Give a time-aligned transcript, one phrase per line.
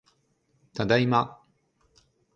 [0.73, 1.43] ただいま